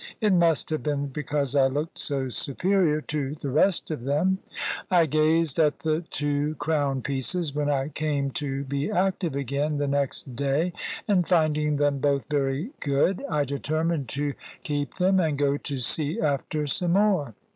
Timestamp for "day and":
10.35-11.27